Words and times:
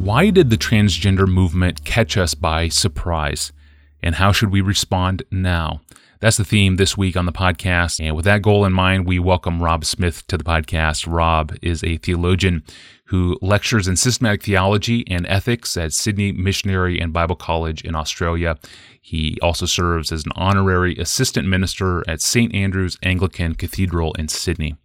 Why 0.00 0.30
did 0.30 0.48
the 0.48 0.56
transgender 0.56 1.26
movement 1.26 1.84
catch 1.84 2.16
us 2.16 2.34
by 2.34 2.68
surprise? 2.68 3.52
And 4.00 4.14
how 4.14 4.30
should 4.32 4.50
we 4.50 4.60
respond 4.60 5.24
now? 5.30 5.82
That's 6.20 6.36
the 6.36 6.44
theme 6.44 6.76
this 6.76 6.96
week 6.96 7.16
on 7.16 7.26
the 7.26 7.32
podcast. 7.32 8.00
And 8.02 8.16
with 8.16 8.24
that 8.24 8.40
goal 8.40 8.64
in 8.64 8.72
mind, 8.72 9.06
we 9.06 9.18
welcome 9.18 9.62
Rob 9.62 9.84
Smith 9.84 10.26
to 10.28 10.38
the 10.38 10.44
podcast. 10.44 11.12
Rob 11.12 11.54
is 11.62 11.82
a 11.82 11.96
theologian 11.98 12.62
who 13.06 13.38
lectures 13.42 13.88
in 13.88 13.96
systematic 13.96 14.44
theology 14.44 15.04
and 15.08 15.26
ethics 15.26 15.76
at 15.76 15.92
Sydney 15.92 16.30
Missionary 16.32 16.98
and 16.98 17.12
Bible 17.12 17.36
College 17.36 17.82
in 17.84 17.94
Australia. 17.94 18.56
He 19.00 19.36
also 19.42 19.66
serves 19.66 20.12
as 20.12 20.24
an 20.24 20.32
honorary 20.36 20.96
assistant 20.96 21.48
minister 21.48 22.08
at 22.08 22.20
St. 22.20 22.54
Andrew's 22.54 22.96
Anglican 23.02 23.56
Cathedral 23.56 24.14
in 24.14 24.28
Sydney. 24.28 24.76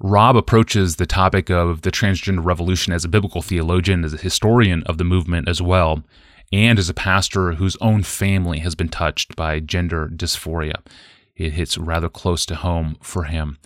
Rob 0.00 0.36
approaches 0.36 0.96
the 0.96 1.06
topic 1.06 1.50
of 1.50 1.82
the 1.82 1.92
transgender 1.92 2.44
revolution 2.44 2.92
as 2.92 3.04
a 3.04 3.08
biblical 3.08 3.42
theologian, 3.42 4.04
as 4.04 4.14
a 4.14 4.18
historian 4.18 4.82
of 4.84 4.98
the 4.98 5.04
movement 5.04 5.48
as 5.48 5.62
well 5.62 6.02
and 6.52 6.78
as 6.78 6.88
a 6.88 6.94
pastor 6.94 7.52
whose 7.52 7.76
own 7.80 8.02
family 8.02 8.58
has 8.58 8.74
been 8.74 8.88
touched 8.88 9.34
by 9.34 9.58
gender 9.58 10.08
dysphoria. 10.08 10.74
It 11.34 11.54
hits 11.54 11.78
rather 11.78 12.10
close 12.10 12.44
to 12.46 12.54
home 12.54 12.98
for 13.00 13.24
him. 13.24 13.58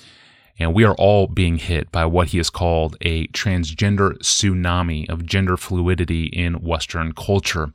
And 0.58 0.72
we 0.72 0.84
are 0.84 0.94
all 0.94 1.26
being 1.26 1.58
hit 1.58 1.90
by 1.90 2.06
what 2.06 2.28
he 2.28 2.38
has 2.38 2.48
called 2.48 2.96
a 3.00 3.26
transgender 3.28 4.16
tsunami 4.18 5.08
of 5.10 5.26
gender 5.26 5.56
fluidity 5.56 6.26
in 6.26 6.62
Western 6.62 7.12
culture. 7.12 7.72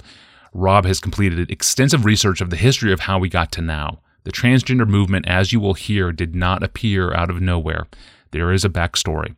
Rob 0.53 0.85
has 0.85 0.99
completed 0.99 1.51
extensive 1.51 2.05
research 2.05 2.41
of 2.41 2.49
the 2.49 2.55
history 2.55 2.91
of 2.91 3.01
how 3.01 3.19
we 3.19 3.29
got 3.29 3.51
to 3.51 3.61
now. 3.61 3.99
The 4.23 4.31
transgender 4.31 4.87
movement, 4.87 5.27
as 5.27 5.51
you 5.51 5.59
will 5.59 5.73
hear, 5.73 6.11
did 6.11 6.35
not 6.35 6.63
appear 6.63 7.13
out 7.13 7.29
of 7.29 7.41
nowhere. 7.41 7.87
There 8.31 8.51
is 8.51 8.65
a 8.65 8.69
backstory. 8.69 9.35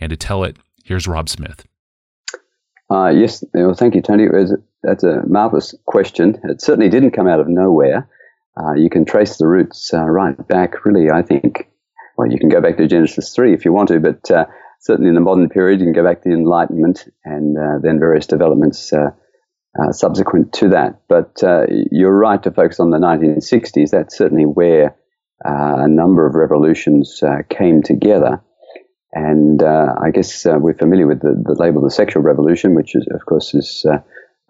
And 0.00 0.10
to 0.10 0.16
tell 0.16 0.44
it, 0.44 0.56
here's 0.84 1.06
Rob 1.06 1.28
Smith. 1.28 1.64
Uh, 2.90 3.08
yes, 3.08 3.44
well, 3.54 3.74
thank 3.74 3.94
you, 3.94 4.02
Tony. 4.02 4.26
That's 4.82 5.04
a 5.04 5.22
marvelous 5.26 5.74
question. 5.86 6.40
It 6.44 6.60
certainly 6.60 6.88
didn't 6.88 7.12
come 7.12 7.28
out 7.28 7.38
of 7.38 7.48
nowhere. 7.48 8.08
Uh, 8.56 8.74
you 8.74 8.90
can 8.90 9.04
trace 9.04 9.36
the 9.36 9.46
roots 9.46 9.94
uh, 9.94 10.04
right 10.04 10.36
back, 10.48 10.84
really, 10.84 11.10
I 11.10 11.22
think. 11.22 11.68
Well, 12.16 12.30
you 12.30 12.38
can 12.38 12.48
go 12.48 12.60
back 12.60 12.76
to 12.78 12.88
Genesis 12.88 13.32
3 13.32 13.54
if 13.54 13.64
you 13.64 13.72
want 13.72 13.88
to, 13.88 14.00
but 14.00 14.30
uh, 14.30 14.46
certainly 14.80 15.08
in 15.08 15.14
the 15.14 15.20
modern 15.20 15.48
period, 15.48 15.80
you 15.80 15.86
can 15.86 15.92
go 15.92 16.02
back 16.02 16.22
to 16.22 16.28
the 16.28 16.34
Enlightenment 16.34 17.08
and 17.24 17.56
uh, 17.56 17.78
then 17.80 18.00
various 18.00 18.26
developments 18.26 18.92
uh, 18.92 19.12
subsequent 19.92 20.52
to 20.54 20.70
that. 20.70 21.00
But 21.08 21.42
you're 21.92 22.16
right 22.16 22.42
to 22.42 22.50
focus 22.50 22.80
on 22.80 22.90
the 22.90 22.98
1960s. 22.98 23.90
That's 23.90 24.18
certainly 24.18 24.44
where 24.44 24.96
a 25.44 25.88
number 25.88 26.26
of 26.26 26.34
revolutions 26.34 27.22
came 27.48 27.82
together. 27.82 28.42
And 29.12 29.62
uh, 29.62 29.94
I 30.00 30.10
guess 30.10 30.46
uh, 30.46 30.58
we're 30.60 30.74
familiar 30.74 31.06
with 31.06 31.20
the, 31.20 31.34
the, 31.44 31.54
label 31.54 31.82
the 31.82 31.90
sexual 31.90 32.22
revolution, 32.22 32.74
which 32.74 32.94
is, 32.94 33.06
of 33.12 33.24
course, 33.26 33.54
is 33.54 33.84
uh, 33.88 33.98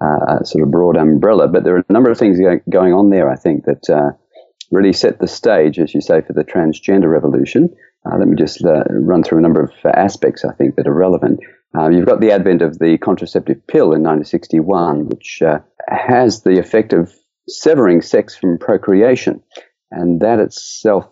uh 0.03 0.39
a 0.41 0.45
sort 0.45 0.63
of 0.63 0.71
broad 0.71 0.97
umbrella. 0.97 1.49
But 1.49 1.65
there 1.65 1.77
are 1.77 1.85
a 1.89 1.93
number 1.93 2.11
of 2.11 2.19
things 2.19 2.39
going 2.69 2.93
on 2.93 3.11
there, 3.11 3.31
I 3.31 3.37
think, 3.37 3.65
that 3.65 3.89
uh, 3.89 4.11
really 4.71 4.93
set 4.93 5.19
the 5.19 5.29
stage, 5.29 5.79
as 5.79 5.95
you 5.95 6.01
say, 6.01 6.21
for 6.21 6.35
the 6.35 6.45
transgender 6.45 7.11
revolution. 7.11 7.75
Uh, 8.05 8.19
let 8.19 8.29
me 8.29 8.37
just 8.37 8.63
run 8.63 9.23
through 9.23 9.39
a 9.39 9.43
number 9.43 9.63
of 9.63 9.73
aspects, 9.85 10.45
I 10.45 10.53
think, 10.55 10.77
that 10.77 10.87
are 10.87 10.95
relevant. 10.95 11.41
you've 11.91 12.07
got 12.07 12.21
the 12.21 12.33
advent 12.33 12.63
of 12.63 12.79
the 12.79 12.99
contraceptive 12.99 13.67
pill 13.67 13.93
in 13.93 14.03
1961, 14.03 15.09
which 15.09 15.43
has 15.89 16.43
the 16.43 16.59
effect 16.59 16.93
of 16.93 17.13
severing 17.49 18.01
sex 18.01 18.37
from 18.37 18.59
procreation. 18.59 19.43
And 19.91 20.21
that 20.21 20.39
itself 20.39 21.07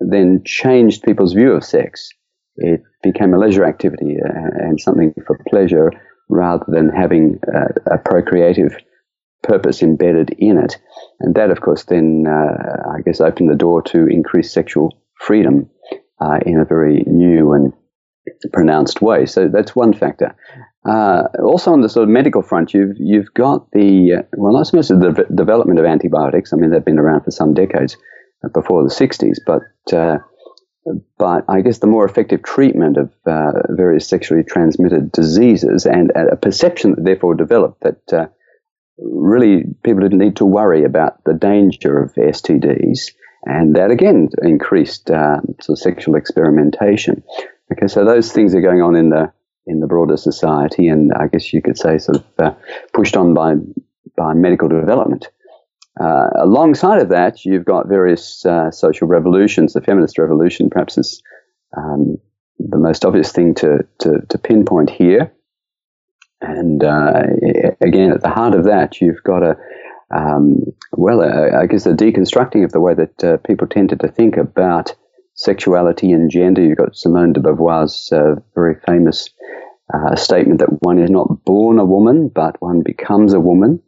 then 0.00 0.42
changed 0.44 1.02
people's 1.02 1.32
view 1.32 1.52
of 1.52 1.64
sex 1.64 2.08
it 2.56 2.82
became 3.02 3.34
a 3.34 3.38
leisure 3.38 3.64
activity 3.64 4.16
uh, 4.24 4.64
and 4.64 4.80
something 4.80 5.12
for 5.26 5.38
pleasure 5.48 5.90
rather 6.28 6.64
than 6.68 6.88
having 6.88 7.38
a, 7.52 7.94
a 7.94 7.98
procreative 7.98 8.76
purpose 9.42 9.82
embedded 9.82 10.30
in 10.38 10.58
it. 10.58 10.78
And 11.20 11.34
that, 11.34 11.50
of 11.50 11.60
course, 11.60 11.84
then 11.84 12.24
uh, 12.26 12.90
I 12.94 13.02
guess 13.04 13.20
opened 13.20 13.50
the 13.50 13.56
door 13.56 13.82
to 13.82 14.06
increased 14.06 14.54
sexual 14.54 14.96
freedom 15.20 15.68
uh, 16.20 16.38
in 16.46 16.58
a 16.58 16.64
very 16.64 17.04
new 17.06 17.52
and 17.52 17.72
pronounced 18.52 19.02
way. 19.02 19.26
So 19.26 19.48
that's 19.48 19.76
one 19.76 19.92
factor. 19.92 20.34
Uh, 20.84 21.28
also, 21.42 21.72
on 21.72 21.80
the 21.80 21.88
sort 21.88 22.02
of 22.04 22.10
medical 22.10 22.42
front, 22.42 22.74
you've 22.74 22.96
you've 22.98 23.32
got 23.32 23.70
the 23.72 24.18
uh, 24.18 24.22
well, 24.36 24.52
not 24.52 24.66
so 24.66 24.76
much 24.76 24.88
the 24.88 25.12
de- 25.12 25.34
development 25.34 25.78
of 25.78 25.86
antibiotics. 25.86 26.52
I 26.52 26.56
mean, 26.56 26.70
they've 26.70 26.84
been 26.84 26.98
around 26.98 27.22
for 27.22 27.30
some 27.30 27.54
decades 27.54 27.96
uh, 28.44 28.48
before 28.48 28.82
the 28.82 28.94
'60s, 28.94 29.38
but 29.46 29.62
but 31.18 31.44
I 31.48 31.62
guess 31.62 31.78
the 31.78 31.86
more 31.86 32.04
effective 32.04 32.42
treatment 32.42 32.98
of 32.98 33.10
uh, 33.26 33.52
various 33.70 34.06
sexually 34.06 34.42
transmitted 34.42 35.10
diseases 35.12 35.86
and 35.86 36.10
a 36.10 36.36
perception 36.36 36.90
that 36.90 37.04
therefore 37.04 37.34
developed 37.34 37.82
that 37.82 38.12
uh, 38.12 38.26
really 38.98 39.64
people 39.82 40.02
didn't 40.02 40.18
need 40.18 40.36
to 40.36 40.44
worry 40.44 40.84
about 40.84 41.24
the 41.24 41.34
danger 41.34 42.02
of 42.02 42.12
STDs, 42.14 43.12
and 43.46 43.76
that 43.76 43.90
again 43.90 44.28
increased 44.42 45.10
uh, 45.10 45.40
sort 45.60 45.78
of 45.78 45.82
sexual 45.82 46.16
experimentation. 46.16 47.22
Okay, 47.72 47.86
so 47.86 48.04
those 48.04 48.32
things 48.32 48.54
are 48.54 48.60
going 48.60 48.82
on 48.82 48.94
in 48.94 49.08
the 49.08 49.32
in 49.66 49.80
the 49.80 49.86
broader 49.86 50.16
society, 50.16 50.88
and 50.88 51.12
I 51.14 51.28
guess 51.28 51.52
you 51.52 51.62
could 51.62 51.78
say 51.78 51.98
sort 51.98 52.18
of 52.18 52.24
uh, 52.38 52.54
pushed 52.92 53.16
on 53.16 53.34
by 53.34 53.54
by 54.16 54.34
medical 54.34 54.68
development. 54.68 55.28
Uh, 56.00 56.28
alongside 56.36 57.00
of 57.00 57.08
that, 57.08 57.44
you've 57.44 57.64
got 57.64 57.88
various 57.88 58.44
uh, 58.44 58.70
social 58.70 59.06
revolutions. 59.06 59.72
The 59.72 59.80
feminist 59.80 60.18
revolution, 60.18 60.70
perhaps, 60.70 60.98
is 60.98 61.22
um, 61.76 62.18
the 62.58 62.78
most 62.78 63.04
obvious 63.04 63.32
thing 63.32 63.54
to, 63.56 63.86
to, 64.00 64.20
to 64.28 64.38
pinpoint 64.38 64.90
here. 64.90 65.32
And 66.40 66.82
uh, 66.82 67.22
again, 67.80 68.10
at 68.12 68.22
the 68.22 68.28
heart 68.28 68.54
of 68.54 68.64
that, 68.64 69.00
you've 69.00 69.22
got 69.22 69.42
a 69.42 69.56
um, 70.14 70.62
well, 70.92 71.22
I 71.22 71.66
guess 71.66 71.86
a 71.86 71.92
deconstructing 71.92 72.64
of 72.64 72.72
the 72.72 72.80
way 72.80 72.94
that 72.94 73.24
uh, 73.24 73.36
people 73.38 73.66
tended 73.66 74.00
to 74.00 74.08
think 74.08 74.36
about 74.36 74.94
sexuality 75.34 76.12
and 76.12 76.30
gender. 76.30 76.62
You've 76.62 76.78
got 76.78 76.96
Simone 76.96 77.32
de 77.32 77.40
Beauvoir's 77.40 78.10
uh, 78.12 78.36
very 78.54 78.76
famous 78.86 79.30
statement 80.16 80.60
that 80.60 80.82
one 80.82 80.98
is 80.98 81.10
not 81.10 81.44
born 81.44 81.78
a 81.78 81.84
woman, 81.84 82.30
but 82.34 82.60
one 82.60 82.82
becomes 82.82 83.32
a 83.32 83.40
woman. 83.40 83.82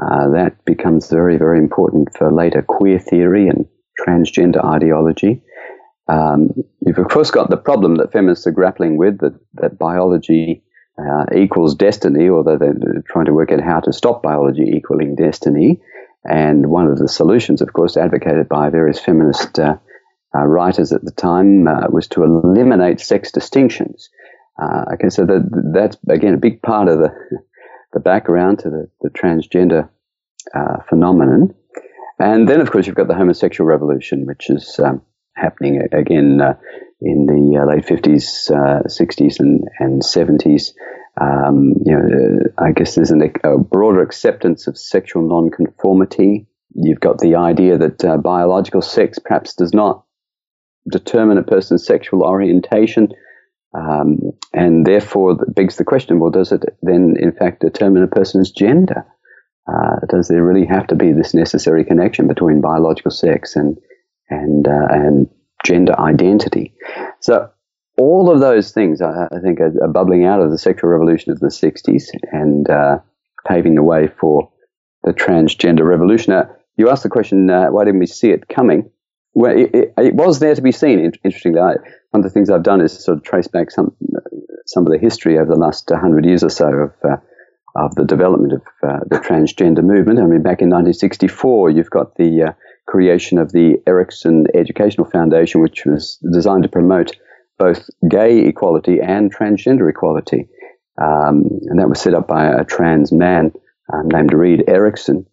Uh, 0.00 0.30
that 0.30 0.64
becomes 0.64 1.08
very, 1.08 1.36
very 1.36 1.58
important 1.58 2.16
for 2.16 2.32
later 2.32 2.62
queer 2.62 2.98
theory 2.98 3.48
and 3.48 3.66
transgender 4.06 4.64
ideology. 4.64 5.42
Um, 6.08 6.50
you've, 6.84 6.98
of 6.98 7.08
course, 7.08 7.30
got 7.30 7.50
the 7.50 7.56
problem 7.56 7.96
that 7.96 8.12
feminists 8.12 8.46
are 8.46 8.52
grappling 8.52 8.96
with 8.96 9.18
that, 9.18 9.38
that 9.54 9.78
biology 9.78 10.64
uh, 10.98 11.26
equals 11.36 11.74
destiny, 11.74 12.28
although 12.28 12.58
they're 12.58 13.04
trying 13.08 13.26
to 13.26 13.32
work 13.32 13.52
out 13.52 13.60
how 13.60 13.80
to 13.80 13.92
stop 13.92 14.22
biology 14.22 14.72
equaling 14.76 15.14
destiny. 15.14 15.80
And 16.24 16.66
one 16.66 16.86
of 16.86 16.98
the 16.98 17.08
solutions, 17.08 17.60
of 17.60 17.72
course, 17.72 17.96
advocated 17.96 18.48
by 18.48 18.70
various 18.70 18.98
feminist 18.98 19.58
uh, 19.58 19.76
uh, 20.34 20.44
writers 20.44 20.92
at 20.92 21.04
the 21.04 21.12
time 21.12 21.68
uh, 21.68 21.86
was 21.90 22.08
to 22.08 22.22
eliminate 22.22 23.00
sex 23.00 23.30
distinctions. 23.30 24.10
Uh, 24.60 24.84
okay, 24.94 25.08
so 25.08 25.24
that, 25.24 25.72
that's, 25.74 25.96
again, 26.08 26.34
a 26.34 26.38
big 26.38 26.62
part 26.62 26.88
of 26.88 26.98
the 26.98 27.10
the 27.94 28.00
background 28.00 28.58
to 28.58 28.70
the, 28.70 28.90
the 29.00 29.08
transgender 29.08 29.88
uh, 30.54 30.82
phenomenon. 30.88 31.54
And 32.18 32.48
then, 32.48 32.60
of 32.60 32.70
course, 32.70 32.86
you've 32.86 32.96
got 32.96 33.08
the 33.08 33.14
homosexual 33.14 33.68
revolution, 33.68 34.26
which 34.26 34.50
is 34.50 34.78
um, 34.78 35.02
happening 35.34 35.80
again 35.92 36.40
uh, 36.40 36.54
in 37.00 37.26
the 37.26 37.64
late 37.66 37.86
50s, 37.86 38.50
60s, 38.50 39.40
uh, 39.40 39.44
and, 39.44 39.64
and 39.78 40.02
70s. 40.02 40.72
Um, 41.20 41.74
you 41.84 41.96
know, 41.96 42.38
I 42.58 42.72
guess 42.72 42.96
there's 42.96 43.12
an, 43.12 43.32
a 43.44 43.58
broader 43.58 44.02
acceptance 44.02 44.66
of 44.66 44.76
sexual 44.76 45.26
nonconformity. 45.26 46.46
You've 46.74 47.00
got 47.00 47.18
the 47.18 47.36
idea 47.36 47.78
that 47.78 48.04
uh, 48.04 48.16
biological 48.16 48.82
sex 48.82 49.18
perhaps 49.20 49.54
does 49.54 49.72
not 49.72 50.04
determine 50.90 51.38
a 51.38 51.42
person's 51.42 51.86
sexual 51.86 52.22
orientation, 52.22 53.08
um, 53.74 54.18
and 54.52 54.86
therefore, 54.86 55.36
begs 55.48 55.76
the 55.76 55.84
question 55.84 56.20
well, 56.20 56.30
does 56.30 56.52
it 56.52 56.62
then, 56.82 57.14
in 57.18 57.32
fact, 57.32 57.60
determine 57.60 58.02
a 58.02 58.08
person's 58.08 58.50
gender? 58.50 59.04
Uh, 59.66 59.96
does 60.08 60.28
there 60.28 60.44
really 60.44 60.66
have 60.66 60.86
to 60.86 60.94
be 60.94 61.12
this 61.12 61.34
necessary 61.34 61.84
connection 61.84 62.28
between 62.28 62.60
biological 62.60 63.10
sex 63.10 63.56
and, 63.56 63.78
and, 64.28 64.68
uh, 64.68 64.86
and 64.90 65.28
gender 65.64 65.98
identity? 65.98 66.74
So, 67.20 67.50
all 67.96 68.30
of 68.30 68.40
those 68.40 68.72
things, 68.72 69.00
I, 69.00 69.28
I 69.32 69.40
think, 69.40 69.60
are, 69.60 69.72
are, 69.82 69.88
bubbling 69.88 70.24
out 70.24 70.40
of 70.40 70.50
the 70.50 70.58
sexual 70.58 70.90
revolution 70.90 71.32
of 71.32 71.40
the 71.40 71.46
60s 71.46 72.04
and 72.32 72.68
uh, 72.68 72.98
paving 73.46 73.76
the 73.76 73.82
way 73.82 74.08
for 74.08 74.50
the 75.04 75.12
transgender 75.12 75.86
revolution. 75.86 76.34
Now, 76.34 76.50
you 76.76 76.90
asked 76.90 77.04
the 77.04 77.08
question, 77.08 77.48
uh, 77.48 77.68
why 77.68 77.84
didn't 77.84 78.00
we 78.00 78.06
see 78.06 78.30
it 78.30 78.48
coming? 78.48 78.90
Well, 79.34 79.56
it, 79.56 79.74
it, 79.74 79.94
it 79.98 80.14
was 80.14 80.38
there 80.38 80.54
to 80.54 80.62
be 80.62 80.72
seen, 80.72 81.00
interestingly. 81.00 81.60
I, 81.60 81.74
one 82.10 82.20
of 82.20 82.22
the 82.22 82.30
things 82.30 82.50
I've 82.50 82.62
done 82.62 82.80
is 82.80 83.04
sort 83.04 83.18
of 83.18 83.24
trace 83.24 83.48
back 83.48 83.70
some 83.70 83.94
some 84.66 84.86
of 84.86 84.92
the 84.92 84.98
history 84.98 85.38
over 85.38 85.52
the 85.52 85.60
last 85.60 85.90
hundred 85.92 86.24
years 86.24 86.44
or 86.44 86.50
so 86.50 86.66
of 86.68 86.92
uh, 87.04 87.16
of 87.76 87.94
the 87.96 88.04
development 88.04 88.52
of 88.52 88.62
uh, 88.88 89.00
the 89.10 89.18
transgender 89.18 89.82
movement. 89.82 90.20
I 90.20 90.22
mean, 90.22 90.42
back 90.42 90.62
in 90.62 90.70
1964, 90.70 91.70
you've 91.70 91.90
got 91.90 92.14
the 92.14 92.42
uh, 92.42 92.52
creation 92.86 93.38
of 93.38 93.50
the 93.50 93.82
Erickson 93.86 94.46
Educational 94.54 95.10
Foundation, 95.10 95.60
which 95.60 95.84
was 95.84 96.18
designed 96.32 96.62
to 96.62 96.68
promote 96.68 97.16
both 97.58 97.88
gay 98.08 98.46
equality 98.46 99.00
and 99.00 99.34
transgender 99.34 99.90
equality. 99.90 100.48
um, 101.00 101.48
and 101.68 101.80
that 101.80 101.88
was 101.88 102.00
set 102.00 102.14
up 102.14 102.28
by 102.28 102.46
a 102.46 102.64
trans 102.64 103.10
man 103.12 103.52
um, 103.92 104.08
named 104.08 104.32
Reed 104.32 104.64
Erickson. 104.68 105.26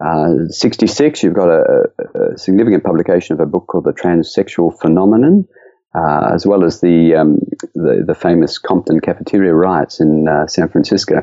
Uh, 0.00 0.48
66, 0.48 1.22
you've 1.22 1.34
got 1.34 1.48
a, 1.48 1.84
a, 2.14 2.38
significant 2.38 2.84
publication 2.84 3.34
of 3.34 3.40
a 3.40 3.46
book 3.46 3.66
called 3.66 3.84
The 3.84 3.92
Transsexual 3.92 4.80
Phenomenon, 4.80 5.46
uh, 5.94 6.30
as 6.32 6.46
well 6.46 6.64
as 6.64 6.80
the, 6.80 7.16
um, 7.16 7.38
the, 7.74 8.04
the 8.06 8.14
famous 8.14 8.58
Compton 8.58 9.00
cafeteria 9.00 9.52
riots 9.52 10.00
in 10.00 10.26
uh, 10.26 10.46
San 10.46 10.68
Francisco. 10.68 11.22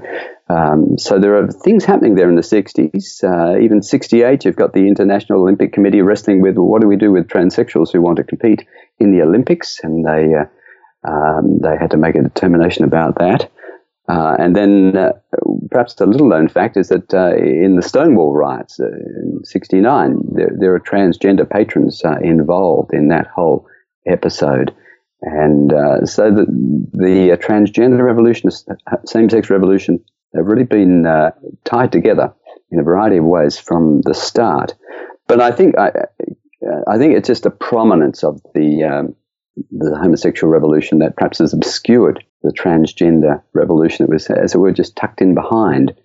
Um, 0.50 0.97
so 1.00 1.18
there 1.18 1.35
are 1.38 1.47
things 1.47 1.85
happening 1.85 2.15
there 2.15 2.29
in 2.29 2.35
the 2.35 2.41
60s. 2.41 3.24
Uh, 3.24 3.59
even 3.59 3.81
68, 3.81 4.45
you've 4.45 4.56
got 4.56 4.74
the 4.74 4.88
International 4.88 5.41
Olympic 5.41 5.74
Committee 5.74 6.01
wrestling 6.01 6.41
with 6.41 6.57
well, 6.57 6.68
what 6.68 6.81
do 6.81 6.88
we 6.88 6.97
do 6.97 7.12
with 7.12 7.27
transsexuals 7.27 7.91
who 7.91 8.01
want 8.01 8.18
to 8.18 8.24
compete 8.24 8.68
in 9.00 9.12
the 9.12 9.24
Olympics, 9.24 9.79
and 9.83 10.06
they 10.06 10.33
uh, 10.35 10.45
um, 11.07 11.59
they 11.62 11.77
had 11.79 11.91
to 11.91 11.97
make 11.97 12.15
a 12.15 12.24
determination 12.24 12.83
about 12.83 13.18
that. 13.19 13.50
Uh, 14.09 14.38
and 14.39 14.56
then 14.56 14.95
uh, 14.95 15.12
perhaps 15.69 16.00
a 16.00 16.06
little 16.06 16.30
known 16.30 16.48
fact 16.48 16.77
is 16.77 16.88
that 16.89 17.13
uh, 17.13 17.36
in 17.36 17.75
the 17.75 17.81
Stonewall 17.81 18.33
riots 18.33 18.80
uh, 18.80 18.86
in 18.86 19.42
69, 19.44 20.19
there, 20.33 20.51
there 20.57 20.74
are 20.74 20.80
transgender 20.80 21.50
patrons 21.50 22.01
uh, 22.06 22.15
involved 22.21 22.94
in 22.94 23.09
that 23.09 23.27
whole 23.27 23.68
episode. 24.06 24.74
And 25.21 25.74
uh, 25.74 26.06
so 26.06 26.31
the, 26.31 26.45
the 26.94 27.38
transgender 27.42 28.04
revolution, 28.04 28.50
same 29.06 29.30
sex 29.30 29.50
revolution, 29.50 30.00
have 30.36 30.45
really 30.45 30.63
been 30.63 31.06
tied 31.63 31.92
together 31.92 32.33
in 32.71 32.80
a 32.80 32.83
variety 32.83 33.18
of 33.18 33.25
ways 33.25 33.57
from 33.57 34.01
the 34.01 34.13
start. 34.13 34.74
But 35.27 35.42
I 35.42 35.51
think 35.51 35.77
I, 35.77 35.92
I 36.88 36.98
think 36.98 37.15
it's 37.15 37.27
just 37.27 37.45
a 37.45 37.50
prominence 37.50 38.24
of 38.24 38.42
the 38.53 38.83
um, 38.83 39.15
the 39.71 39.98
homosexual 39.98 40.51
revolution 40.51 41.00
that 41.00 41.15
perhaps 41.15 41.39
has 41.39 41.53
obscured 41.53 42.24
the 42.44 42.54
transgender 42.54 43.42
revolution 43.54 44.06
that 44.06 44.13
was, 44.13 44.30
as 44.30 44.54
it 44.54 44.57
were, 44.57 44.72
just 44.72 44.95
tucked 44.95 45.22
in 45.22 45.34
behind. 45.34 45.95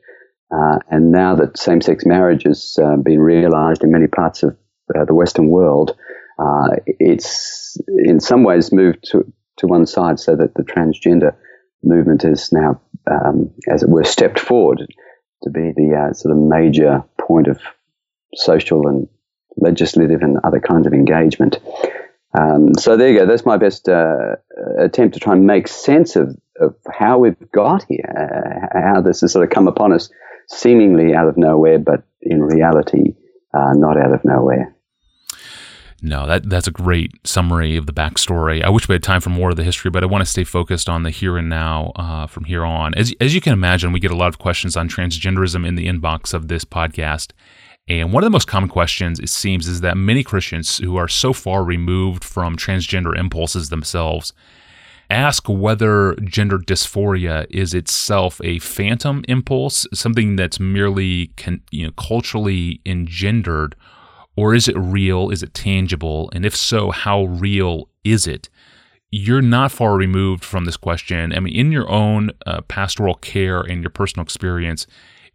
Uh, 0.50 0.78
and 0.90 1.12
now 1.12 1.34
that 1.36 1.56
same 1.56 1.80
sex 1.80 2.04
marriage 2.04 2.44
has 2.44 2.76
uh, 2.82 2.96
been 2.96 3.20
realized 3.20 3.82
in 3.82 3.90
many 3.90 4.06
parts 4.06 4.42
of 4.42 4.56
uh, 4.94 5.04
the 5.04 5.14
Western 5.14 5.48
world, 5.48 5.96
uh, 6.38 6.68
it's 6.86 7.76
in 7.88 8.20
some 8.20 8.44
ways 8.44 8.72
moved 8.72 8.98
to, 9.10 9.32
to 9.58 9.66
one 9.66 9.86
side 9.86 10.18
so 10.18 10.36
that 10.36 10.54
the 10.54 10.62
transgender 10.62 11.34
movement 11.82 12.24
is 12.24 12.50
now, 12.52 12.80
um, 13.10 13.50
as 13.68 13.82
it 13.82 13.88
were, 13.88 14.04
stepped 14.04 14.38
forward 14.38 14.86
to 15.42 15.50
be 15.50 15.72
the 15.76 15.94
uh, 15.94 16.12
sort 16.12 16.32
of 16.32 16.42
major 16.42 17.04
point 17.20 17.48
of 17.48 17.60
social 18.34 18.88
and 18.88 19.08
legislative 19.56 20.22
and 20.22 20.38
other 20.44 20.60
kinds 20.60 20.86
of 20.86 20.92
engagement. 20.92 21.58
Um, 22.34 22.74
so 22.74 22.96
there 22.96 23.10
you 23.10 23.18
go. 23.18 23.26
That's 23.26 23.44
my 23.44 23.58
best 23.58 23.88
uh, 23.88 24.36
attempt 24.78 25.14
to 25.14 25.20
try 25.20 25.34
and 25.34 25.46
make 25.46 25.68
sense 25.68 26.16
of, 26.16 26.36
of 26.58 26.74
how 26.90 27.18
we've 27.18 27.36
got 27.52 27.84
here, 27.88 28.70
uh, 28.74 28.80
how 28.80 29.00
this 29.02 29.20
has 29.20 29.32
sort 29.32 29.44
of 29.44 29.50
come 29.50 29.68
upon 29.68 29.92
us 29.92 30.10
seemingly 30.48 31.14
out 31.14 31.28
of 31.28 31.36
nowhere, 31.36 31.78
but 31.78 32.02
in 32.22 32.42
reality, 32.42 33.14
uh, 33.54 33.72
not 33.74 33.96
out 33.98 34.14
of 34.14 34.24
nowhere. 34.24 34.74
No, 36.04 36.26
that 36.26 36.50
that's 36.50 36.66
a 36.66 36.72
great 36.72 37.12
summary 37.24 37.76
of 37.76 37.86
the 37.86 37.92
backstory. 37.92 38.64
I 38.64 38.70
wish 38.70 38.88
we 38.88 38.94
had 38.94 39.04
time 39.04 39.20
for 39.20 39.30
more 39.30 39.50
of 39.50 39.56
the 39.56 39.62
history, 39.62 39.88
but 39.88 40.02
I 40.02 40.06
want 40.06 40.22
to 40.22 40.30
stay 40.30 40.42
focused 40.42 40.88
on 40.88 41.04
the 41.04 41.10
here 41.10 41.38
and 41.38 41.48
now 41.48 41.92
uh, 41.94 42.26
from 42.26 42.44
here 42.44 42.64
on. 42.64 42.92
As 42.94 43.14
as 43.20 43.36
you 43.36 43.40
can 43.40 43.52
imagine, 43.52 43.92
we 43.92 44.00
get 44.00 44.10
a 44.10 44.16
lot 44.16 44.26
of 44.26 44.38
questions 44.38 44.76
on 44.76 44.88
transgenderism 44.88 45.64
in 45.66 45.76
the 45.76 45.86
inbox 45.86 46.34
of 46.34 46.48
this 46.48 46.64
podcast, 46.64 47.30
and 47.88 48.12
one 48.12 48.22
of 48.22 48.26
the 48.26 48.30
most 48.30 48.46
common 48.46 48.68
questions, 48.68 49.18
it 49.18 49.28
seems, 49.28 49.66
is 49.66 49.80
that 49.80 49.96
many 49.96 50.22
Christians 50.22 50.78
who 50.78 50.96
are 50.96 51.08
so 51.08 51.32
far 51.32 51.64
removed 51.64 52.24
from 52.24 52.56
transgender 52.56 53.16
impulses 53.16 53.68
themselves 53.68 54.32
ask 55.12 55.48
whether 55.48 56.14
gender 56.24 56.58
dysphoria 56.58 57.46
is 57.50 57.74
itself 57.74 58.40
a 58.42 58.58
phantom 58.60 59.24
impulse, 59.28 59.86
something 59.92 60.36
that's 60.36 60.58
merely 60.58 61.30
you 61.70 61.86
know, 61.86 61.92
culturally 61.92 62.80
engendered, 62.86 63.76
or 64.36 64.54
is 64.54 64.68
it 64.68 64.76
real? 64.76 65.30
Is 65.30 65.42
it 65.42 65.52
tangible? 65.52 66.30
And 66.32 66.46
if 66.46 66.56
so, 66.56 66.90
how 66.90 67.24
real 67.24 67.88
is 68.04 68.26
it? 68.26 68.48
You're 69.10 69.42
not 69.42 69.70
far 69.70 69.94
removed 69.94 70.42
from 70.42 70.64
this 70.64 70.78
question. 70.78 71.34
I 71.34 71.40
mean, 71.40 71.54
in 71.54 71.70
your 71.70 71.88
own 71.90 72.30
uh, 72.46 72.62
pastoral 72.62 73.14
care 73.16 73.60
and 73.60 73.82
your 73.82 73.90
personal 73.90 74.24
experience, 74.24 74.86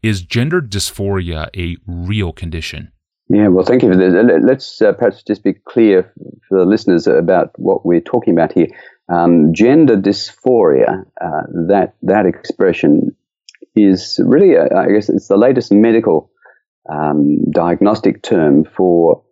is 0.04 0.22
gender 0.22 0.62
dysphoria 0.62 1.50
a 1.56 1.78
real 1.86 2.32
condition? 2.32 2.92
Yeah, 3.30 3.50
well, 3.50 3.66
thank 3.66 3.84
you 3.84 3.92
for 3.92 3.98
that. 3.98 4.42
Let's 4.42 4.82
uh, 4.82 4.94
perhaps 4.94 5.22
just 5.24 5.44
be 5.44 5.54
clear 5.54 6.14
for 6.48 6.60
the 6.60 6.66
listeners 6.66 7.08
about 7.08 7.52
what 7.58 7.86
we're 7.86 8.00
talking 8.00 8.34
about 8.34 8.54
here. 8.54 8.68
Um, 9.10 9.54
gender 9.54 9.98
dysphoria, 9.98 11.06
uh, 11.22 11.42
that 11.68 11.96
that 12.04 12.26
expression 12.26 13.16
is 13.76 14.20
really, 14.24 14.56
a, 14.56 14.64
I 14.74 14.88
guess, 14.88 15.10
it's 15.10 15.28
the 15.28 15.38
latest 15.38 15.72
medical 15.74 16.32
um, 16.90 17.52
diagnostic 17.52 18.24
term 18.24 18.64
for 18.64 19.24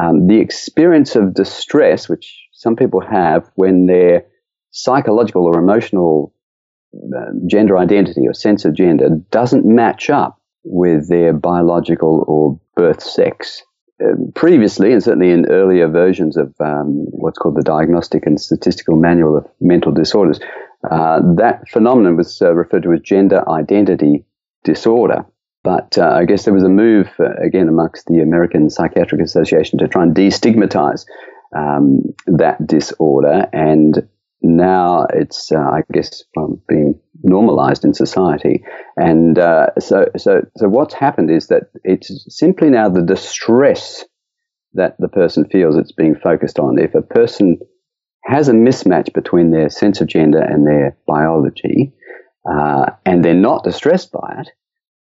um, 0.00 0.28
the 0.28 0.38
experience 0.38 1.16
of 1.16 1.34
distress, 1.34 2.08
which 2.08 2.48
some 2.52 2.76
people 2.76 3.00
have 3.00 3.50
when 3.56 3.86
their 3.86 4.26
psychological 4.70 5.44
or 5.44 5.58
emotional 5.58 6.32
uh, 6.32 6.39
gender 7.46 7.78
identity 7.78 8.26
or 8.26 8.34
sense 8.34 8.64
of 8.64 8.74
gender 8.74 9.08
doesn't 9.30 9.64
match 9.64 10.10
up 10.10 10.40
with 10.64 11.08
their 11.08 11.32
biological 11.32 12.24
or 12.26 12.60
birth 12.76 13.02
sex. 13.02 13.62
Uh, 14.02 14.14
previously, 14.34 14.92
and 14.92 15.02
certainly 15.02 15.30
in 15.30 15.44
earlier 15.50 15.86
versions 15.86 16.36
of 16.38 16.54
um, 16.60 17.04
what's 17.10 17.38
called 17.38 17.54
the 17.54 17.62
Diagnostic 17.62 18.24
and 18.24 18.40
Statistical 18.40 18.96
Manual 18.96 19.36
of 19.36 19.46
Mental 19.60 19.92
Disorders, 19.92 20.40
uh, 20.90 21.20
that 21.36 21.68
phenomenon 21.68 22.16
was 22.16 22.40
uh, 22.40 22.54
referred 22.54 22.84
to 22.84 22.92
as 22.94 23.00
gender 23.00 23.46
identity 23.50 24.24
disorder. 24.64 25.26
But 25.62 25.98
uh, 25.98 26.12
I 26.12 26.24
guess 26.24 26.46
there 26.46 26.54
was 26.54 26.62
a 26.62 26.70
move, 26.70 27.10
uh, 27.18 27.34
again, 27.44 27.68
amongst 27.68 28.06
the 28.06 28.20
American 28.20 28.70
Psychiatric 28.70 29.20
Association 29.20 29.78
to 29.78 29.88
try 29.88 30.02
and 30.02 30.14
destigmatize 30.14 31.04
um, 31.54 32.00
that 32.26 32.66
disorder 32.66 33.48
and 33.52 34.08
now 34.42 35.06
it's, 35.12 35.52
uh, 35.52 35.58
I 35.58 35.82
guess, 35.92 36.24
um, 36.36 36.60
being 36.68 36.98
normalized 37.22 37.84
in 37.84 37.94
society. 37.94 38.64
And 38.96 39.38
uh, 39.38 39.66
so, 39.78 40.06
so, 40.16 40.42
so 40.56 40.68
what's 40.68 40.94
happened 40.94 41.30
is 41.30 41.48
that 41.48 41.70
it's 41.84 42.24
simply 42.28 42.70
now 42.70 42.88
the 42.88 43.02
distress 43.02 44.04
that 44.74 44.96
the 44.98 45.08
person 45.08 45.44
feels 45.50 45.76
it's 45.76 45.92
being 45.92 46.14
focused 46.14 46.58
on. 46.58 46.78
If 46.78 46.94
a 46.94 47.02
person 47.02 47.58
has 48.24 48.48
a 48.48 48.52
mismatch 48.52 49.12
between 49.12 49.50
their 49.50 49.68
sense 49.68 50.00
of 50.00 50.08
gender 50.08 50.40
and 50.40 50.66
their 50.66 50.96
biology, 51.06 51.92
uh, 52.50 52.90
and 53.04 53.24
they're 53.24 53.34
not 53.34 53.64
distressed 53.64 54.12
by 54.12 54.36
it, 54.40 54.48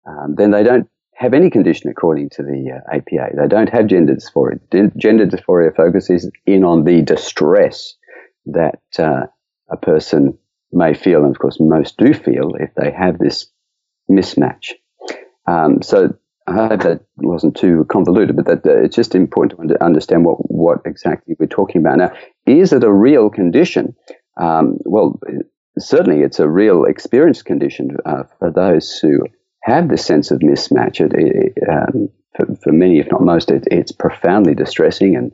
um, 0.07 0.35
then 0.35 0.51
they 0.51 0.63
don't 0.63 0.87
have 1.15 1.33
any 1.33 1.49
condition 1.49 1.89
according 1.89 2.29
to 2.29 2.41
the 2.41 2.71
uh, 2.71 2.95
APA. 2.95 3.35
They 3.37 3.47
don't 3.47 3.69
have 3.69 3.87
gender 3.87 4.15
dysphoria. 4.15 4.59
Gender 4.97 5.27
dysphoria 5.27 5.75
focuses 5.75 6.31
in 6.47 6.63
on 6.63 6.83
the 6.83 7.03
distress 7.03 7.93
that 8.45 8.79
uh, 8.99 9.27
a 9.69 9.77
person 9.77 10.37
may 10.71 10.93
feel, 10.93 11.23
and 11.23 11.35
of 11.35 11.39
course 11.39 11.59
most 11.59 11.97
do 11.97 12.13
feel, 12.13 12.53
if 12.59 12.73
they 12.75 12.91
have 12.91 13.17
this 13.17 13.47
mismatch. 14.09 14.71
Um, 15.47 15.81
so 15.81 16.13
I 16.47 16.53
hope 16.53 16.81
that 16.83 17.05
wasn't 17.17 17.55
too 17.55 17.85
convoluted, 17.89 18.35
but 18.35 18.45
that 18.45 18.65
it's 18.65 18.95
just 18.95 19.15
important 19.15 19.69
to 19.69 19.83
understand 19.83 20.25
what, 20.25 20.37
what 20.51 20.79
exactly 20.85 21.35
we're 21.39 21.47
talking 21.47 21.81
about. 21.81 21.97
Now, 21.97 22.13
is 22.45 22.73
it 22.73 22.83
a 22.83 22.91
real 22.91 23.29
condition? 23.29 23.95
Um, 24.39 24.77
well, 24.85 25.19
certainly 25.77 26.21
it's 26.21 26.39
a 26.39 26.49
real 26.49 26.85
experience 26.85 27.41
condition 27.41 27.97
uh, 28.05 28.23
for 28.39 28.51
those 28.51 28.97
who 28.97 29.19
have 29.63 29.89
this 29.89 30.05
sense 30.05 30.31
of 30.31 30.39
mismatch. 30.39 30.99
It, 30.99 31.13
it, 31.15 31.69
um, 31.69 32.09
for, 32.35 32.55
for, 32.63 32.71
many, 32.71 32.99
if 32.99 33.11
not 33.11 33.21
most, 33.21 33.51
it, 33.51 33.67
it's 33.69 33.91
profoundly 33.91 34.55
distressing 34.55 35.15
and 35.15 35.31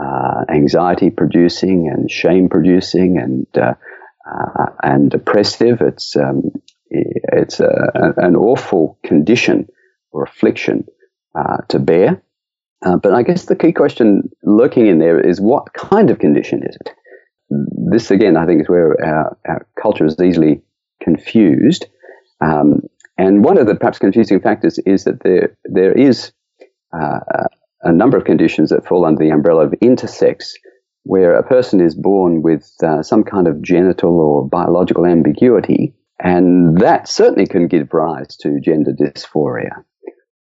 uh, 0.00 0.44
anxiety 0.48 1.10
producing 1.10 1.88
and 1.92 2.10
shame 2.10 2.48
producing 2.48 3.18
and 3.18 3.46
uh, 3.56 3.74
uh, 4.26 4.66
and 4.82 5.10
depressive. 5.10 5.80
It's 5.80 6.16
um, 6.16 6.52
it's 6.90 7.60
a, 7.60 8.14
an 8.16 8.36
awful 8.36 8.98
condition 9.04 9.68
or 10.10 10.24
affliction 10.24 10.86
uh, 11.34 11.58
to 11.68 11.78
bear. 11.78 12.22
Uh, 12.84 12.96
but 12.96 13.14
I 13.14 13.22
guess 13.22 13.44
the 13.44 13.56
key 13.56 13.72
question 13.72 14.30
lurking 14.42 14.86
in 14.86 14.98
there 14.98 15.20
is 15.20 15.40
what 15.40 15.72
kind 15.72 16.10
of 16.10 16.18
condition 16.18 16.62
is 16.66 16.76
it? 16.76 16.90
This 17.90 18.10
again, 18.10 18.36
I 18.36 18.46
think, 18.46 18.62
is 18.62 18.68
where 18.68 18.96
our, 19.04 19.38
our 19.46 19.66
culture 19.80 20.04
is 20.04 20.20
easily 20.20 20.62
confused. 21.02 21.86
Um, 22.40 22.82
and 23.18 23.44
one 23.44 23.58
of 23.58 23.66
the 23.66 23.74
perhaps 23.74 23.98
confusing 23.98 24.40
factors 24.40 24.78
is 24.84 25.04
that 25.04 25.22
there 25.22 25.56
there 25.64 25.92
is 25.92 26.32
uh, 26.92 27.20
a 27.82 27.92
number 27.92 28.16
of 28.16 28.24
conditions 28.24 28.70
that 28.70 28.86
fall 28.86 29.04
under 29.04 29.22
the 29.22 29.30
umbrella 29.30 29.66
of 29.66 29.72
intersex, 29.82 30.52
where 31.04 31.34
a 31.34 31.42
person 31.42 31.80
is 31.80 31.94
born 31.94 32.42
with 32.42 32.70
uh, 32.82 33.02
some 33.02 33.24
kind 33.24 33.48
of 33.48 33.60
genital 33.62 34.20
or 34.20 34.48
biological 34.48 35.06
ambiguity, 35.06 35.94
and 36.20 36.78
that 36.78 37.08
certainly 37.08 37.46
can 37.46 37.66
give 37.66 37.92
rise 37.92 38.36
to 38.36 38.60
gender 38.60 38.92
dysphoria. 38.92 39.84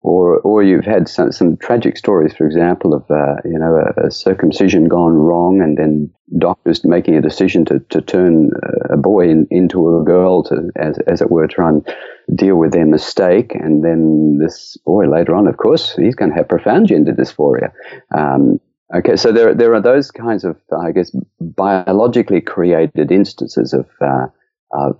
or 0.02 0.38
or 0.40 0.62
you've 0.62 0.84
had 0.84 1.08
some, 1.08 1.30
some 1.30 1.56
tragic 1.58 1.96
stories, 1.96 2.34
for 2.34 2.46
example, 2.46 2.94
of 2.94 3.04
uh, 3.10 3.36
you 3.44 3.58
know 3.58 3.76
a, 3.76 4.06
a, 4.06 4.10
circumcision 4.10 4.88
gone 4.88 5.14
wrong, 5.14 5.60
and 5.62 5.78
then 5.78 6.10
doctors 6.38 6.84
making 6.84 7.16
a 7.16 7.22
decision 7.22 7.64
to, 7.66 7.78
to 7.90 8.00
turn 8.00 8.50
a 8.88 8.96
boy 8.96 9.28
in, 9.28 9.46
into 9.50 9.98
a 9.98 10.04
girl 10.04 10.42
to, 10.44 10.70
as 10.76 10.98
as 11.06 11.20
it 11.20 11.30
were, 11.30 11.46
try 11.46 11.68
and 11.68 11.86
deal 12.34 12.56
with 12.56 12.72
their 12.72 12.86
mistake, 12.86 13.54
and 13.54 13.84
then 13.84 14.38
this 14.38 14.76
boy 14.84 15.08
later 15.08 15.34
on, 15.34 15.46
of 15.46 15.56
course, 15.56 15.94
he's 15.96 16.14
going 16.14 16.30
to 16.30 16.36
have 16.36 16.48
profound 16.48 16.88
gender 16.88 17.12
dysphoria. 17.12 17.72
Um, 18.16 18.60
okay, 18.94 19.16
so 19.16 19.32
there 19.32 19.54
there 19.54 19.74
are 19.74 19.82
those 19.82 20.10
kinds 20.10 20.44
of 20.44 20.56
I 20.76 20.92
guess 20.92 21.14
biologically 21.40 22.40
created 22.40 23.10
instances 23.10 23.72
of 23.72 23.86
uh, 24.00 24.26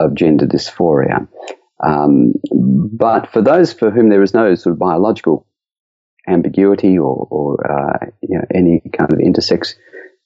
of 0.01 0.15
gender 0.15 0.47
dysphoria. 0.47 1.27
Um, 1.83 2.35
but 2.93 3.33
for 3.33 3.41
those 3.41 3.73
for 3.73 3.91
whom 3.91 4.11
there 4.11 4.23
is 4.23 4.35
no 4.35 4.55
sort 4.55 4.75
of 4.75 4.79
biological 4.79 5.47
ambiguity 6.29 6.99
or, 6.99 7.27
or 7.31 7.71
uh, 7.71 8.07
you 8.23 8.37
know, 8.37 8.45
any 8.55 8.83
kind 8.97 9.13
of 9.13 9.19
intersex 9.19 9.75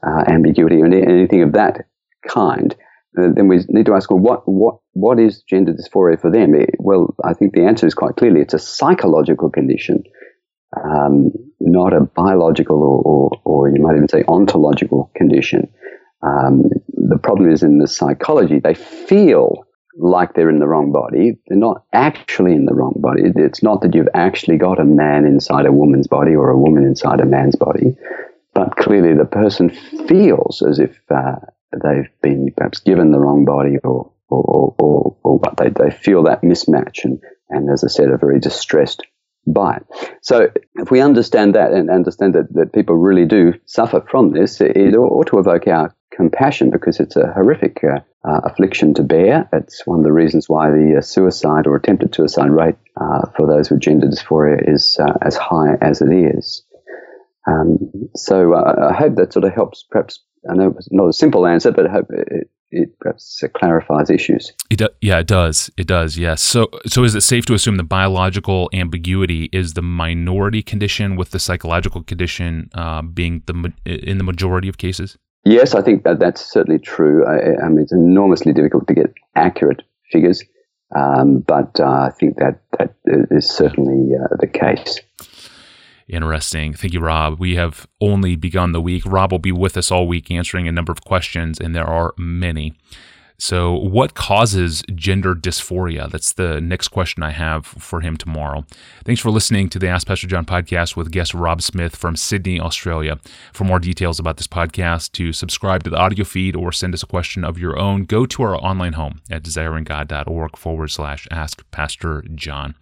uh, 0.07 0.25
ambiguity 0.27 0.81
or 0.81 0.87
anything 0.87 1.43
of 1.43 1.53
that 1.53 1.87
kind, 2.29 2.75
uh, 2.75 2.84
then 3.15 3.49
we 3.49 3.61
need 3.69 3.87
to 3.87 3.95
ask, 3.95 4.11
well, 4.11 4.19
what, 4.19 4.49
what, 4.49 4.79
what 4.93 5.21
is 5.21 5.43
gender 5.43 5.73
dysphoria 5.73 6.21
for 6.21 6.31
them? 6.31 6.55
It, 6.55 6.71
well, 6.79 7.15
I 7.25 7.33
think 7.33 7.55
the 7.55 7.65
answer 7.65 7.87
is 7.87 7.95
quite 7.95 8.17
clearly 8.17 8.41
it's 8.41 8.55
a 8.55 8.59
psychological 8.59 9.51
condition, 9.51 10.03
um, 10.77 11.31
not 11.61 11.93
a 11.93 12.01
biological 12.01 12.83
or, 12.83 13.03
or, 13.03 13.31
or, 13.45 13.69
you 13.69 13.81
might 13.81 13.95
even 13.95 14.09
say 14.09 14.25
ontological 14.27 15.11
condition. 15.15 15.73
Um, 16.23 16.71
the 16.89 17.19
problem 17.19 17.51
is 17.51 17.63
in 17.63 17.79
the 17.79 17.87
psychology. 17.87 18.59
They 18.59 18.75
feel 18.75 19.67
like 19.97 20.35
they're 20.35 20.51
in 20.51 20.59
the 20.59 20.67
wrong 20.67 20.91
body. 20.91 21.39
They're 21.47 21.57
not 21.57 21.85
actually 21.93 22.53
in 22.53 22.65
the 22.65 22.75
wrong 22.75 22.95
body. 22.97 23.23
It's 23.37 23.63
not 23.63 23.81
that 23.83 23.95
you've 23.95 24.09
actually 24.15 24.57
got 24.57 24.81
a 24.81 24.85
man 24.85 25.25
inside 25.25 25.67
a 25.67 25.73
woman's 25.73 26.09
body 26.09 26.35
or 26.35 26.51
a 26.51 26.59
woman 26.59 26.85
inside 26.85 27.21
a 27.21 27.27
man's 27.27 27.55
body, 27.55 27.97
but 28.55 28.77
clearly 28.77 29.15
the 29.15 29.25
person 29.25 29.71
feels 30.09 30.63
as 30.69 30.81
if 30.81 30.99
uh, 31.11 31.37
they've 31.83 32.11
been 32.23 32.53
perhaps 32.57 32.81
given 32.81 33.11
the 33.11 33.21
wrong 33.21 33.45
body 33.45 33.79
or 33.83 34.11
or, 34.29 34.75
or, 34.79 35.17
or 35.23 35.39
what 35.39 35.57
they, 35.57 35.69
they 35.69 35.91
feel 35.91 36.25
that 36.25 36.43
mismatch 36.43 37.05
and, 37.05 37.21
and 37.51 37.71
as 37.71 37.85
I 37.85 37.89
said, 37.89 38.09
are 38.09 38.19
very 38.19 38.41
distressed 38.41 39.07
by 39.47 39.77
it. 39.77 39.87
So 40.23 40.51
if 40.77 40.91
we 40.91 41.01
understand 41.01 41.55
that 41.55 41.73
and 41.73 41.91
understand 41.91 42.35
that, 42.35 42.53
that 42.55 42.73
people 42.73 42.97
really 42.97 43.27
do 43.27 43.55
suffer 43.67 44.01
from 44.11 44.33
this, 44.33 44.61
it 44.61 44.97
ought 44.97 45.27
to 45.29 45.39
evoke 45.39 45.69
our 45.69 45.95
compassion 46.11 46.71
because 46.71 47.01
it's 47.01 47.17
a 47.17 47.33
horrific 47.33 47.83
uh, 47.85 48.01
uh, 48.27 48.41
affliction 48.45 48.95
to 48.95 49.03
bear. 49.03 49.49
It's 49.53 49.87
one 49.87 49.99
of 49.99 50.05
the 50.05 50.13
reasons 50.13 50.49
why 50.49 50.71
the 50.71 50.97
uh, 50.99 51.03
suicide 51.03 51.67
or 51.67 51.77
attempted 51.77 52.15
suicide 52.15 52.51
rate 52.51 52.77
uh, 52.97 53.29
for 53.37 53.47
those 53.47 53.71
with 53.71 53.81
gender 53.81 54.07
dysphoria 54.07 54.73
is 54.73 54.99
uh, 54.99 55.13
as 55.21 55.37
high 55.37 55.77
as 55.81 56.01
it 56.01 56.11
is. 56.11 56.63
Um, 57.47 57.79
so 58.15 58.55
uh, 58.55 58.89
I 58.91 58.95
hope 58.95 59.17
that 59.17 59.33
sort 59.33 59.45
of 59.45 59.53
helps. 59.53 59.85
Perhaps 59.91 60.21
I 60.51 60.55
know 60.55 60.75
it's 60.77 60.89
not 60.91 61.09
a 61.09 61.13
simple 61.13 61.47
answer, 61.47 61.71
but 61.73 61.87
I 61.87 61.93
hope 61.93 62.07
it, 62.11 62.51
it 62.71 62.99
perhaps 63.01 63.43
clarifies 63.55 64.11
issues. 64.11 64.53
It 64.71 64.79
do, 64.79 64.89
yeah, 65.01 65.19
it 65.19 65.27
does. 65.27 65.71
It 65.77 65.87
does. 65.87 66.19
Yes. 66.19 66.43
So, 66.43 66.69
so 66.87 67.05
is 67.05 67.15
it 67.15 67.23
safe 67.23 67.47
to 67.47 67.55
assume 67.55 67.77
the 67.77 67.83
biological 67.83 68.69
ambiguity 68.73 69.49
is 69.53 69.75
the 69.75 69.83
minority 69.83 70.63
condition, 70.63 71.17
with 71.17 71.31
the 71.31 71.39
psychological 71.39 72.03
condition 72.03 72.71
uh, 72.75 73.03
being 73.03 73.43
the 73.47 73.73
in 73.85 74.19
the 74.19 74.25
majority 74.25 74.69
of 74.69 74.79
cases? 74.79 75.17
Yes, 75.45 75.75
I 75.75 75.83
think 75.83 76.05
that 76.05 76.19
that's 76.19 76.41
certainly 76.45 76.79
true. 76.79 77.27
I, 77.27 77.65
I 77.65 77.69
mean, 77.69 77.81
it's 77.81 77.93
enormously 77.93 78.53
difficult 78.53 78.87
to 78.89 78.95
get 78.95 79.13
accurate 79.37 79.83
figures, 80.11 80.43
um, 80.97 81.41
but 81.41 81.79
uh, 81.81 82.09
I 82.09 82.11
think 82.19 82.37
that 82.37 82.61
that 82.79 82.95
is 83.31 83.49
certainly 83.49 84.17
uh, 84.17 84.37
the 84.41 84.47
case. 84.47 85.01
Interesting. 86.09 86.75
Thank 86.75 86.93
you, 86.93 87.01
Rob. 87.01 87.39
We 87.39 87.57
have 87.57 87.87
only 88.01 88.37
begun 88.37 88.73
the 88.73 88.81
week. 88.81 89.05
Rob 89.07 89.33
will 89.33 89.39
be 89.39 89.53
with 89.53 89.77
us 89.77 89.91
all 89.91 90.07
week 90.07 90.31
answering 90.31 90.69
a 90.69 90.73
number 90.73 90.93
of 90.93 91.05
questions, 91.05 91.59
and 91.59 91.75
there 91.75 91.87
are 91.87 92.13
many. 92.19 92.75
So, 93.37 93.73
what 93.73 94.15
causes 94.15 94.83
gender 94.95 95.35
dysphoria? 95.35 96.09
That's 96.09 96.35
the 96.35 96.61
next 96.61 96.89
question 96.89 97.23
I 97.23 97.31
have 97.31 97.67
for 97.67 98.01
him 98.01 98.17
tomorrow. 98.17 98.65
Thanks 99.05 99.21
for 99.21 99.31
listening 99.31 99.69
to 99.71 99.79
the 99.79 99.89
Ask 99.89 100.07
Pastor 100.07 100.29
John 100.29 100.45
podcast 100.45 100.95
with 100.95 101.11
guest 101.11 101.35
Rob 101.35 101.61
Smith 101.61 101.97
from 101.97 102.15
Sydney, 102.15 102.61
Australia. 102.61 103.19
For 103.53 103.65
more 103.65 103.81
details 103.81 104.21
about 104.21 104.37
this 104.37 104.47
podcast, 104.47 105.13
to 105.13 105.33
subscribe 105.33 105.83
to 105.83 105.91
the 105.91 105.97
audio 105.97 106.25
feed 106.25 106.55
or 106.55 106.71
send 106.71 106.95
us 106.95 107.03
a 107.03 107.07
question 107.07 107.45
of 107.45 107.59
your 107.59 107.77
own, 107.77 108.05
go 108.05 108.25
to 108.25 108.43
our 108.45 108.57
online 108.57 108.93
home 108.93 109.21
at 109.31 109.43
desiringgod.org 109.43 110.57
forward 110.57 110.91
slash 110.91 111.27
ask 111.31 111.69
Pastor 111.73 112.25
John. 112.35 112.77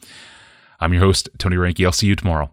I'm 0.80 0.92
your 0.92 1.02
host, 1.02 1.30
Tony 1.38 1.56
Reinke. 1.56 1.86
I'll 1.86 1.92
see 1.92 2.08
you 2.08 2.16
tomorrow. 2.16 2.50